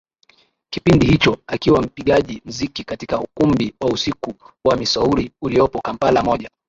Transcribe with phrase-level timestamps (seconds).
[0.69, 4.33] kipindi hicho akiwa mpigaji mziki katika ukumbi wa usiku
[4.65, 6.49] wa Missouri uliopo Kampala Moja